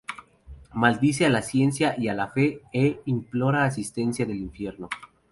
[0.73, 4.89] Maldice a la ciencia y a la fe, e implora asistencia del infierno.